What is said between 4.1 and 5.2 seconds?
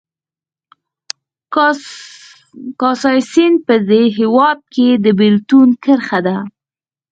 هېواد کې د